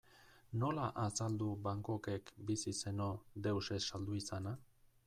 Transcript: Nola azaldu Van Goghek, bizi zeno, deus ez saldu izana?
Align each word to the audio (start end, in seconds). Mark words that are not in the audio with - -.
Nola 0.61 0.87
azaldu 1.03 1.51
Van 1.67 1.83
Goghek, 1.89 2.33
bizi 2.49 2.75
zeno, 2.81 3.13
deus 3.49 3.65
ez 3.79 3.83
saldu 3.93 4.23
izana? 4.25 4.59